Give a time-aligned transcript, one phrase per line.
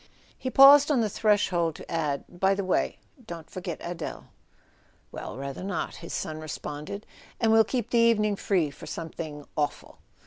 [0.35, 4.29] He paused on the threshold to add: "By the way, don't forget Adele."
[5.11, 7.05] "Well, rather not," his son responded.
[7.39, 9.99] "And we'll keep the evening free for something awful."